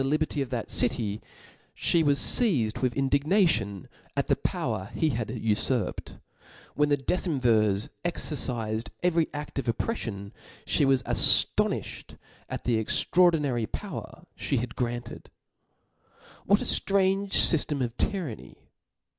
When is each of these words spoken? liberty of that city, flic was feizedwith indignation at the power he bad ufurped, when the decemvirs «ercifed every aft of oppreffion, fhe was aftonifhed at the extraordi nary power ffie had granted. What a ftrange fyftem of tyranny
liberty 0.03 0.41
of 0.41 0.49
that 0.49 0.71
city, 0.71 1.21
flic 1.75 2.03
was 2.07 2.17
feizedwith 2.17 2.95
indignation 2.95 3.87
at 4.17 4.25
the 4.29 4.35
power 4.35 4.89
he 4.95 5.11
bad 5.11 5.27
ufurped, 5.27 6.19
when 6.73 6.89
the 6.89 6.97
decemvirs 6.97 7.87
«ercifed 8.03 8.89
every 9.03 9.27
aft 9.31 9.59
of 9.59 9.67
oppreffion, 9.67 10.31
fhe 10.65 10.85
was 10.85 11.03
aftonifhed 11.03 12.17
at 12.49 12.63
the 12.63 12.83
extraordi 12.83 13.41
nary 13.41 13.67
power 13.67 14.25
ffie 14.35 14.57
had 14.59 14.75
granted. 14.75 15.29
What 16.47 16.61
a 16.63 16.65
ftrange 16.65 17.33
fyftem 17.33 17.83
of 17.83 17.95
tyranny 17.95 18.71